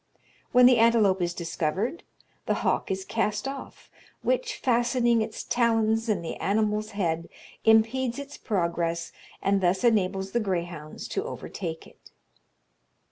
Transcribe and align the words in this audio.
When 0.51 0.65
the 0.65 0.79
antelope 0.79 1.21
is 1.21 1.31
discovered, 1.35 2.01
the 2.47 2.55
hawk 2.65 2.89
is 2.89 3.05
cast 3.05 3.47
off, 3.47 3.91
which, 4.23 4.55
fastening 4.55 5.21
its 5.21 5.43
talons 5.43 6.09
in 6.09 6.23
the 6.23 6.37
animal's 6.37 6.89
head, 6.97 7.29
impedes 7.65 8.17
its 8.17 8.35
progress, 8.35 9.11
and 9.43 9.61
thus 9.61 9.83
enables 9.83 10.31
the 10.31 10.39
greyhounds 10.39 11.07
to 11.09 11.23
overtake 11.25 11.85
it. 11.85 12.09